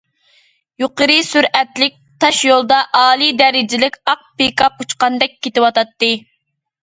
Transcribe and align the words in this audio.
يۇقىرى 0.83 1.17
سۈرئەتلىك 1.27 1.99
تاشيولدا 2.23 2.79
ئالىي 3.01 3.35
دەرىجىلىك 3.43 4.01
ئاق 4.13 4.23
پىكاپ 4.41 4.83
ئۇچقاندەك 4.87 5.37
كېتىۋاتاتتى. 5.49 6.09